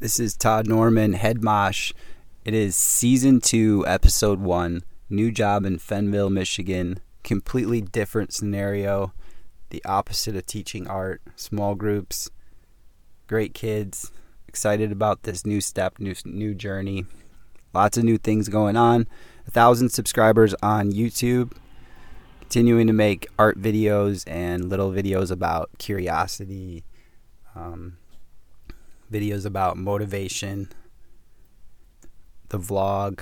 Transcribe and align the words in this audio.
This 0.00 0.18
is 0.18 0.34
Todd 0.34 0.66
Norman, 0.66 1.12
Headmosh. 1.12 1.92
It 2.46 2.54
is 2.54 2.74
season 2.74 3.38
two, 3.38 3.84
episode 3.86 4.40
one. 4.40 4.80
New 5.10 5.30
job 5.30 5.66
in 5.66 5.76
Fennville, 5.76 6.32
Michigan. 6.32 7.00
Completely 7.22 7.82
different 7.82 8.32
scenario. 8.32 9.12
The 9.68 9.84
opposite 9.84 10.36
of 10.36 10.46
teaching 10.46 10.88
art. 10.88 11.20
Small 11.36 11.74
groups. 11.74 12.30
Great 13.26 13.52
kids. 13.52 14.10
Excited 14.48 14.90
about 14.90 15.24
this 15.24 15.44
new 15.44 15.60
step, 15.60 15.98
new 15.98 16.14
new 16.24 16.54
journey. 16.54 17.04
Lots 17.74 17.98
of 17.98 18.04
new 18.04 18.16
things 18.16 18.48
going 18.48 18.78
on. 18.78 19.06
A 19.46 19.50
thousand 19.50 19.90
subscribers 19.90 20.54
on 20.62 20.92
YouTube. 20.92 21.52
Continuing 22.40 22.86
to 22.86 22.94
make 22.94 23.28
art 23.38 23.60
videos 23.60 24.24
and 24.26 24.70
little 24.70 24.92
videos 24.92 25.30
about 25.30 25.68
curiosity. 25.76 26.84
Um, 27.54 27.98
videos 29.10 29.44
about 29.44 29.76
motivation, 29.76 30.68
the 32.48 32.58
vlog 32.58 33.20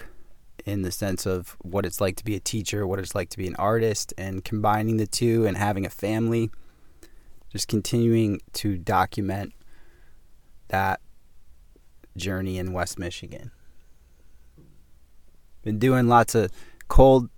in 0.65 0.83
the 0.83 0.93
sense 0.93 1.25
of 1.25 1.57
what 1.63 1.87
it's 1.87 2.01
like 2.01 2.17
to 2.17 2.25
be 2.25 2.35
a 2.35 2.41
teacher, 2.41 2.87
what 2.87 2.99
it's 2.99 3.15
like 3.15 3.31
to 3.31 3.39
be 3.39 3.47
an 3.47 3.57
artist, 3.57 4.13
and 4.19 4.45
combining 4.45 4.99
the 4.99 5.07
two 5.07 5.47
and 5.47 5.57
having 5.57 5.87
a 5.87 5.91
family. 5.91 6.51
Just 7.51 7.69
continuing 7.69 8.41
to 8.53 8.77
document 8.77 9.55
that 10.69 11.01
journey 12.17 12.59
in 12.59 12.75
West 12.75 12.99
Michigan. 12.99 13.51
Been 15.63 15.79
doing 15.79 16.09
lots 16.09 16.35
of 16.35 16.51
cold 16.89 17.31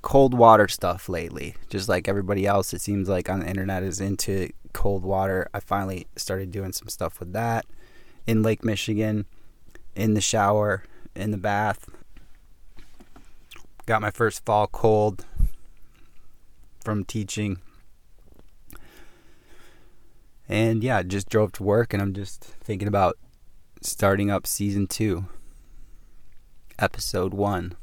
cold 0.00 0.32
water 0.34 0.68
stuff 0.68 1.08
lately. 1.08 1.54
Just 1.68 1.88
like 1.88 2.08
everybody 2.08 2.46
else 2.46 2.72
it 2.72 2.80
seems 2.80 3.08
like 3.08 3.28
on 3.28 3.40
the 3.40 3.46
internet 3.46 3.82
is 3.82 4.00
into 4.00 4.48
cold 4.72 5.04
water. 5.04 5.48
I 5.52 5.60
finally 5.60 6.06
started 6.16 6.50
doing 6.50 6.72
some 6.72 6.88
stuff 6.88 7.20
with 7.20 7.34
that 7.34 7.66
in 8.26 8.42
Lake 8.42 8.64
Michigan, 8.64 9.26
in 9.94 10.14
the 10.14 10.20
shower, 10.20 10.84
in 11.14 11.30
the 11.30 11.36
bath. 11.36 11.88
Got 13.86 14.02
my 14.02 14.10
first 14.10 14.44
fall 14.44 14.66
cold 14.66 15.26
from 16.82 17.04
teaching. 17.04 17.58
And 20.48 20.82
yeah, 20.82 21.02
just 21.02 21.28
drove 21.28 21.52
to 21.52 21.62
work 21.62 21.92
and 21.92 22.02
I'm 22.02 22.12
just 22.12 22.42
thinking 22.42 22.88
about 22.88 23.16
starting 23.80 24.30
up 24.30 24.46
season 24.46 24.86
two, 24.86 25.26
episode 26.78 27.34
one. 27.34 27.74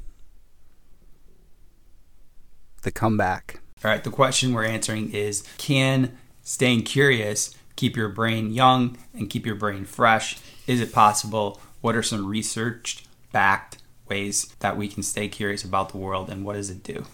The 2.82 2.90
comeback. 2.90 3.60
All 3.84 3.90
right, 3.90 4.02
the 4.02 4.10
question 4.10 4.52
we're 4.52 4.64
answering 4.64 5.12
is 5.12 5.44
Can 5.58 6.16
staying 6.42 6.82
curious 6.82 7.54
keep 7.76 7.96
your 7.96 8.08
brain 8.08 8.52
young 8.52 8.96
and 9.14 9.30
keep 9.30 9.46
your 9.46 9.54
brain 9.54 9.84
fresh? 9.84 10.38
Is 10.66 10.80
it 10.80 10.92
possible? 10.92 11.60
What 11.80 11.96
are 11.96 12.02
some 12.02 12.26
researched, 12.26 13.06
backed 13.32 13.78
ways 14.08 14.54
that 14.60 14.76
we 14.76 14.88
can 14.88 15.02
stay 15.02 15.28
curious 15.28 15.64
about 15.64 15.90
the 15.90 15.98
world 15.98 16.30
and 16.30 16.44
what 16.44 16.54
does 16.54 16.70
it 16.70 16.82
do? 16.82 17.04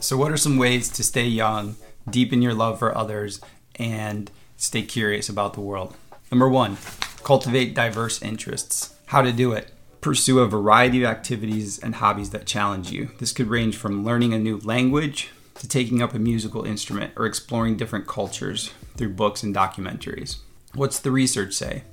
So, 0.00 0.16
what 0.16 0.32
are 0.32 0.36
some 0.36 0.56
ways 0.56 0.88
to 0.90 1.04
stay 1.04 1.26
young, 1.26 1.76
deepen 2.10 2.42
your 2.42 2.54
love 2.54 2.80
for 2.80 2.96
others, 2.96 3.40
and 3.76 4.30
stay 4.56 4.82
curious 4.82 5.28
about 5.28 5.54
the 5.54 5.60
world? 5.60 5.94
Number 6.30 6.48
one, 6.48 6.76
cultivate 7.22 7.74
diverse 7.74 8.20
interests. 8.20 8.94
How 9.06 9.22
to 9.22 9.32
do 9.32 9.52
it? 9.52 9.72
Pursue 10.02 10.40
a 10.40 10.48
variety 10.48 11.04
of 11.04 11.10
activities 11.10 11.78
and 11.78 11.94
hobbies 11.94 12.30
that 12.30 12.44
challenge 12.44 12.90
you. 12.90 13.12
This 13.20 13.30
could 13.30 13.46
range 13.46 13.76
from 13.76 14.04
learning 14.04 14.34
a 14.34 14.38
new 14.38 14.58
language 14.58 15.30
to 15.54 15.68
taking 15.68 16.02
up 16.02 16.12
a 16.12 16.18
musical 16.18 16.64
instrument 16.64 17.12
or 17.14 17.24
exploring 17.24 17.76
different 17.76 18.08
cultures 18.08 18.72
through 18.96 19.10
books 19.10 19.44
and 19.44 19.54
documentaries. 19.54 20.38
What's 20.74 20.98
the 20.98 21.12
research 21.12 21.54
say? 21.54 21.84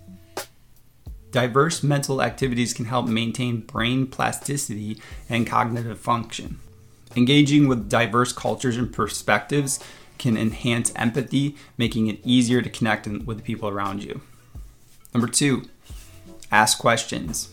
Diverse 1.29 1.83
mental 1.83 2.23
activities 2.23 2.73
can 2.73 2.85
help 2.85 3.05
maintain 3.05 3.61
brain 3.61 4.07
plasticity 4.07 4.99
and 5.29 5.45
cognitive 5.45 5.99
function. 5.99 6.59
Engaging 7.15 7.67
with 7.67 7.89
diverse 7.89 8.33
cultures 8.33 8.75
and 8.75 8.91
perspectives 8.91 9.79
can 10.17 10.35
enhance 10.35 10.91
empathy, 10.95 11.55
making 11.77 12.07
it 12.07 12.25
easier 12.25 12.63
to 12.63 12.71
connect 12.71 13.05
with 13.05 13.37
the 13.37 13.43
people 13.43 13.69
around 13.69 14.03
you. 14.03 14.21
Number 15.13 15.27
two, 15.27 15.69
ask 16.51 16.79
questions. 16.79 17.49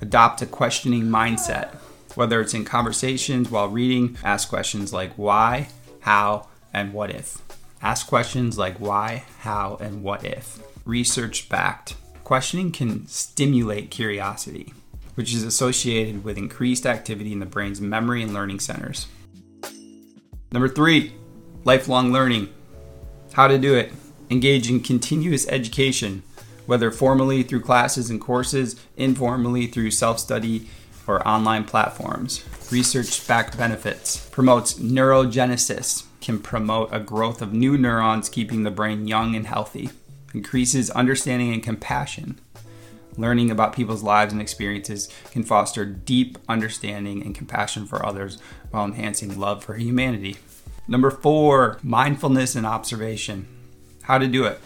Adopt 0.00 0.42
a 0.42 0.46
questioning 0.46 1.04
mindset. 1.04 1.74
Whether 2.14 2.40
it's 2.40 2.54
in 2.54 2.64
conversations 2.64 3.50
while 3.50 3.68
reading, 3.68 4.16
ask 4.24 4.48
questions 4.48 4.92
like 4.92 5.12
why, 5.14 5.68
how, 6.00 6.48
and 6.72 6.92
what 6.92 7.10
if. 7.10 7.38
Ask 7.82 8.06
questions 8.06 8.58
like 8.58 8.78
why, 8.78 9.24
how, 9.40 9.76
and 9.80 10.02
what 10.02 10.24
if. 10.24 10.58
Research 10.84 11.48
backed. 11.48 11.94
Questioning 12.24 12.72
can 12.72 13.06
stimulate 13.06 13.90
curiosity, 13.90 14.72
which 15.14 15.34
is 15.34 15.42
associated 15.42 16.24
with 16.24 16.38
increased 16.38 16.86
activity 16.86 17.32
in 17.32 17.40
the 17.40 17.46
brain's 17.46 17.80
memory 17.80 18.22
and 18.22 18.34
learning 18.34 18.60
centers. 18.60 19.06
Number 20.52 20.68
three, 20.68 21.12
lifelong 21.64 22.12
learning. 22.12 22.48
How 23.32 23.46
to 23.46 23.58
do 23.58 23.74
it. 23.74 23.92
Engage 24.30 24.68
in 24.68 24.80
continuous 24.80 25.48
education 25.48 26.22
whether 26.70 26.92
formally 26.92 27.42
through 27.42 27.60
classes 27.60 28.10
and 28.10 28.20
courses, 28.20 28.76
informally 28.96 29.66
through 29.66 29.90
self 29.90 30.20
study, 30.20 30.68
or 31.04 31.26
online 31.26 31.64
platforms. 31.64 32.44
Research 32.70 33.26
backed 33.26 33.58
benefits 33.58 34.28
promotes 34.28 34.74
neurogenesis, 34.74 36.04
can 36.20 36.38
promote 36.38 36.88
a 36.92 37.00
growth 37.00 37.42
of 37.42 37.52
new 37.52 37.76
neurons, 37.76 38.28
keeping 38.28 38.62
the 38.62 38.70
brain 38.70 39.08
young 39.08 39.34
and 39.34 39.48
healthy, 39.48 39.90
increases 40.32 40.90
understanding 40.90 41.52
and 41.52 41.64
compassion. 41.64 42.38
Learning 43.16 43.50
about 43.50 43.74
people's 43.74 44.04
lives 44.04 44.32
and 44.32 44.40
experiences 44.40 45.08
can 45.32 45.42
foster 45.42 45.84
deep 45.84 46.38
understanding 46.48 47.20
and 47.20 47.34
compassion 47.34 47.84
for 47.84 48.06
others 48.06 48.38
while 48.70 48.84
enhancing 48.84 49.40
love 49.40 49.64
for 49.64 49.74
humanity. 49.74 50.36
Number 50.86 51.10
four, 51.10 51.80
mindfulness 51.82 52.54
and 52.54 52.64
observation. 52.64 53.48
How 54.02 54.18
to 54.18 54.28
do 54.28 54.44
it 54.44 54.60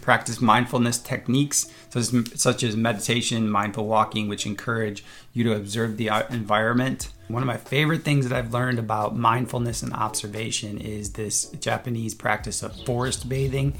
practice 0.00 0.40
mindfulness 0.40 0.98
techniques 0.98 1.72
such 1.90 2.62
as, 2.62 2.76
meditation, 2.76 3.48
mindful 3.48 3.86
walking, 3.86 4.28
which 4.28 4.46
encourage 4.46 5.04
you 5.32 5.44
to 5.44 5.54
observe 5.54 5.96
the 5.96 6.10
uh, 6.10 6.22
environment. 6.30 7.10
One 7.28 7.42
of 7.42 7.46
my 7.46 7.56
favorite 7.56 8.02
things 8.02 8.28
that 8.28 8.36
I've 8.36 8.52
learned 8.52 8.78
about 8.78 9.16
mindfulness 9.16 9.82
and 9.82 9.92
observation 9.92 10.78
is 10.78 11.12
this 11.12 11.46
Japanese 11.50 12.14
practice 12.14 12.62
of 12.62 12.74
forest 12.84 13.28
bathing. 13.28 13.74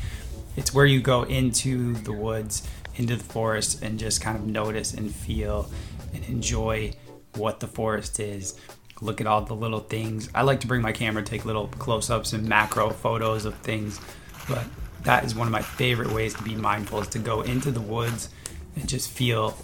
It's 0.56 0.74
where 0.74 0.86
you 0.86 1.00
go 1.00 1.22
into 1.22 1.94
the 1.94 2.12
woods, 2.12 2.66
into 2.96 3.16
the 3.16 3.24
forest, 3.24 3.82
and 3.82 3.98
just 3.98 4.20
kind 4.20 4.36
of 4.36 4.46
notice 4.46 4.92
and 4.94 5.14
feel 5.14 5.70
and 6.12 6.24
enjoy 6.24 6.92
what 7.34 7.60
the 7.60 7.68
forest 7.68 8.18
is. 8.20 8.58
Look 9.00 9.20
at 9.20 9.26
all 9.28 9.42
the 9.42 9.54
little 9.54 9.80
things. 9.80 10.28
I 10.34 10.42
like 10.42 10.60
to 10.60 10.66
bring 10.66 10.82
my 10.82 10.92
camera, 10.92 11.22
take 11.22 11.44
little 11.44 11.68
close 11.68 12.10
ups 12.10 12.32
and 12.32 12.48
macro 12.48 12.90
photos 12.90 13.44
of 13.44 13.54
things, 13.58 14.00
but 14.48 14.64
that 15.02 15.24
is 15.24 15.34
one 15.34 15.46
of 15.46 15.52
my 15.52 15.62
favorite 15.62 16.12
ways 16.12 16.34
to 16.34 16.42
be 16.42 16.54
mindful 16.54 17.00
is 17.00 17.08
to 17.08 17.18
go 17.18 17.42
into 17.42 17.70
the 17.70 17.80
woods 17.80 18.30
and 18.76 18.88
just 18.88 19.10
feel 19.10 19.56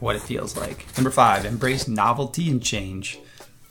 what 0.00 0.16
it 0.16 0.22
feels 0.22 0.56
like. 0.56 0.86
Number 0.96 1.10
five, 1.10 1.44
embrace 1.44 1.88
novelty 1.88 2.50
and 2.50 2.62
change. 2.62 3.18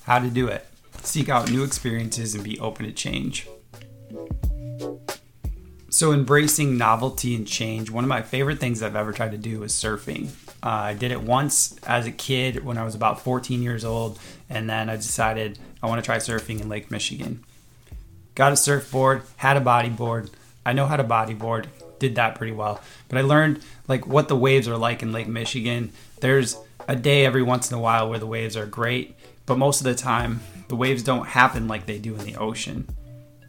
How 0.04 0.20
to 0.20 0.30
do 0.30 0.48
it. 0.48 0.66
Seek 1.02 1.30
out 1.30 1.52
new 1.52 1.64
experiences 1.64 2.36
and 2.36 2.44
be 2.44 2.60
open 2.60 2.86
to 2.86 2.92
change. 2.92 3.48
So, 5.90 6.12
embracing 6.12 6.78
novelty 6.78 7.36
and 7.36 7.48
change, 7.48 7.90
one 7.90 8.04
of 8.04 8.10
my 8.10 8.22
favorite 8.22 8.60
things 8.60 8.84
I've 8.84 8.98
ever 8.98 9.14
tried 9.14 9.32
to 9.32 9.38
do 9.38 9.64
is 9.64 9.72
surfing. 9.72 10.28
Uh, 10.62 10.70
I 10.70 10.94
did 10.94 11.12
it 11.12 11.22
once 11.22 11.78
as 11.84 12.06
a 12.06 12.12
kid 12.12 12.66
when 12.66 12.78
I 12.78 12.84
was 12.84 12.96
about 12.96 13.22
14 13.22 13.62
years 13.62 13.86
old, 13.86 14.20
and 14.50 14.70
then 14.70 14.90
I 14.90 14.98
decided 14.98 15.58
I 15.82 15.88
want 15.88 16.04
to 16.04 16.06
try 16.06 16.18
surfing 16.18 16.60
in 16.60 16.68
Lake 16.68 16.92
Michigan. 16.92 17.46
Got 18.34 18.52
a 18.52 18.58
surfboard, 18.58 19.22
had 19.38 19.56
a 19.56 19.62
bodyboard, 19.62 20.32
I 20.66 20.74
know 20.74 20.88
how 20.88 20.98
to 20.98 21.04
bodyboard, 21.04 21.68
did 22.00 22.16
that 22.16 22.36
pretty 22.36 22.54
well. 22.54 22.82
But 23.08 23.20
I 23.20 23.22
learned 23.22 23.64
like 23.88 24.08
what 24.08 24.28
the 24.28 24.36
waves 24.36 24.68
are 24.68 24.78
like 24.78 25.04
in 25.04 25.12
Lake 25.12 25.28
Michigan. 25.28 25.92
There's 26.20 26.58
a 26.88 26.96
day 26.96 27.26
every 27.26 27.44
once 27.44 27.72
in 27.72 27.78
a 27.78 27.82
while 27.82 28.10
where 28.10 28.20
the 28.20 28.26
waves 28.26 28.58
are 28.58 28.66
great, 28.66 29.16
but 29.46 29.58
most 29.58 29.80
of 29.80 29.86
the 29.86 29.96
time 29.96 30.42
the 30.68 30.76
waves 30.76 31.04
don't 31.04 31.28
happen 31.28 31.68
like 31.68 31.86
they 31.86 32.00
do 32.00 32.16
in 32.16 32.26
the 32.26 32.36
ocean. 32.36 32.88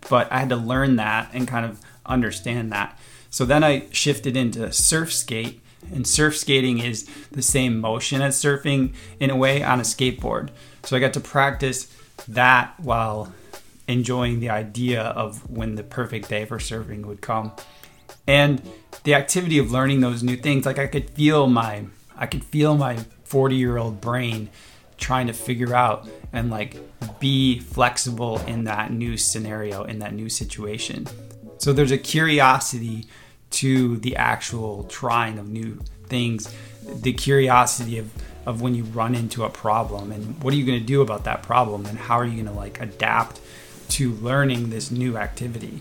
But 0.09 0.31
I 0.31 0.39
had 0.39 0.51
to 0.51 0.57
learn 0.57 0.97
that 0.97 1.31
and 1.33 1.49
kind 1.49 1.65
of 1.65 1.81
understand 2.05 2.73
that. 2.73 2.99
So 3.31 3.45
then 3.45 3.65
I 3.65 3.87
shifted 3.91 4.37
into 4.37 4.73
surf 4.73 5.13
skate, 5.13 5.61
and 5.93 6.07
surf 6.07 6.37
skating 6.37 6.79
is 6.79 7.09
the 7.33 7.43
same 7.43 7.81
motion 7.81 8.23
as 8.23 8.37
surfing 8.37 8.95
in 9.21 9.31
a 9.31 9.37
way 9.37 9.63
on 9.63 9.81
a 9.81 9.85
skateboard. 9.85 10.51
So 10.85 10.97
I 10.97 11.01
got 11.01 11.13
to 11.15 11.21
practice 11.21 11.93
that 12.29 12.79
while 12.79 13.33
enjoying 13.89 14.41
the 14.41 14.51
idea 14.51 15.03
of 15.03 15.49
when 15.51 15.75
the 15.77 15.83
perfect 15.83 16.29
day 16.29 16.45
for 16.45 16.59
serving 16.59 17.07
would 17.07 17.21
come. 17.21 17.53
And 18.27 18.63
the 19.05 19.15
activity 19.15 19.59
of 19.59 19.71
learning 19.71 20.01
those 20.01 20.23
new 20.23 20.37
things, 20.37 20.67
like 20.67 20.79
I 20.79 20.87
could 20.87 21.11
feel 21.11 21.47
my 21.47 21.87
I 22.17 22.27
could 22.27 22.45
feel 22.45 22.77
my 22.77 22.97
40 23.25 23.57
year 23.57 23.77
old 23.77 24.01
brain 24.01 24.49
trying 24.97 25.27
to 25.27 25.33
figure 25.33 25.75
out 25.75 26.09
and 26.33 26.51
like 26.51 26.77
be 27.21 27.59
flexible 27.61 28.39
in 28.47 28.65
that 28.65 28.91
new 28.91 29.17
scenario, 29.17 29.85
in 29.85 29.99
that 29.99 30.15
new 30.15 30.29
situation. 30.29 31.07
So 31.59 31.73
there's 31.73 31.93
a 31.93 31.99
curiosity 31.99 33.07
to 33.51 33.99
the 33.99 34.17
actual 34.17 34.85
trying 34.85 35.39
of 35.39 35.49
new 35.49 35.81
things, 36.07 36.53
the 36.83 37.13
curiosity 37.13 37.99
of, 37.99 38.11
of 38.47 38.63
when 38.63 38.75
you 38.75 38.85
run 38.85 39.15
into 39.15 39.45
a 39.45 39.51
problem 39.51 40.13
and 40.13 40.43
what 40.43 40.55
are 40.55 40.57
you 40.57 40.65
going 40.65 40.81
to 40.81 40.87
do 40.87 41.03
about 41.03 41.25
that 41.25 41.43
problem 41.43 41.85
and 41.87 41.99
how 41.99 42.19
are 42.19 42.25
you 42.25 42.43
going 42.43 42.47
to 42.47 42.59
like 42.59 42.81
adapt 42.81 43.41
to 43.91 44.13
learning 44.13 44.71
this 44.71 44.91
new 44.91 45.17
activity. 45.17 45.81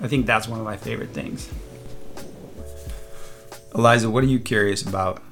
I 0.00 0.08
think 0.08 0.26
that's 0.26 0.48
one 0.48 0.58
of 0.58 0.64
my 0.64 0.76
favorite 0.76 1.10
things. 1.10 1.50
Eliza, 3.74 4.08
what 4.08 4.22
are 4.22 4.28
you 4.28 4.38
curious 4.38 4.82
about? 4.82 5.22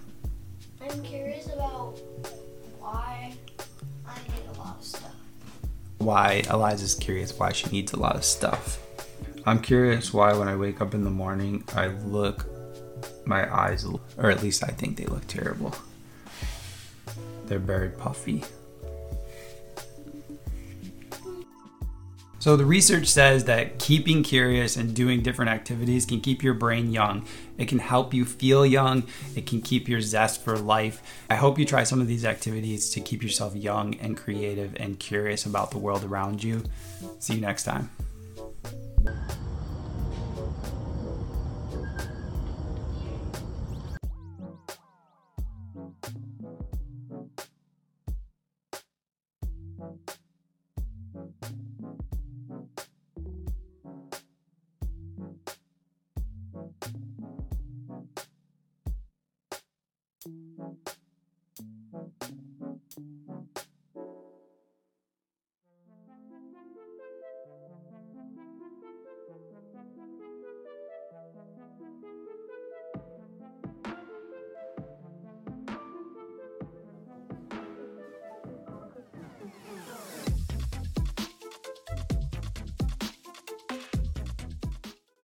I'm 0.80 1.02
curious 1.02 1.46
about 1.46 1.98
why 2.80 3.34
I 4.06 4.14
need 4.28 4.56
a 4.56 4.58
lot 4.58 4.78
of 4.78 4.84
stuff. 4.84 5.14
Why 5.98 6.42
Eliza's 6.50 6.94
curious 6.94 7.38
why 7.38 7.52
she 7.52 7.68
needs 7.70 7.92
a 7.92 8.00
lot 8.00 8.16
of 8.16 8.24
stuff. 8.24 8.78
I'm 9.46 9.60
curious 9.60 10.12
why 10.12 10.32
when 10.34 10.48
I 10.48 10.56
wake 10.56 10.80
up 10.80 10.94
in 10.94 11.04
the 11.04 11.10
morning 11.10 11.64
I 11.74 11.88
look 11.88 12.46
my 13.24 13.52
eyes 13.52 13.84
or 14.16 14.30
at 14.30 14.42
least 14.42 14.64
I 14.64 14.68
think 14.68 14.96
they 14.96 15.06
look 15.06 15.26
terrible. 15.26 15.74
They're 17.46 17.58
very 17.58 17.90
puffy. 17.90 18.44
So, 22.42 22.56
the 22.56 22.64
research 22.64 23.06
says 23.06 23.44
that 23.44 23.78
keeping 23.78 24.24
curious 24.24 24.76
and 24.76 24.96
doing 24.96 25.22
different 25.22 25.52
activities 25.52 26.04
can 26.04 26.20
keep 26.20 26.42
your 26.42 26.54
brain 26.54 26.90
young. 26.90 27.24
It 27.56 27.68
can 27.68 27.78
help 27.78 28.12
you 28.12 28.24
feel 28.24 28.66
young. 28.66 29.04
It 29.36 29.46
can 29.46 29.62
keep 29.62 29.88
your 29.88 30.00
zest 30.00 30.42
for 30.42 30.58
life. 30.58 31.04
I 31.30 31.36
hope 31.36 31.56
you 31.56 31.64
try 31.64 31.84
some 31.84 32.00
of 32.00 32.08
these 32.08 32.24
activities 32.24 32.90
to 32.90 33.00
keep 33.00 33.22
yourself 33.22 33.54
young 33.54 33.94
and 34.00 34.16
creative 34.16 34.74
and 34.74 34.98
curious 34.98 35.46
about 35.46 35.70
the 35.70 35.78
world 35.78 36.02
around 36.02 36.42
you. 36.42 36.64
See 37.20 37.34
you 37.34 37.40
next 37.40 37.62
time. 37.62 37.90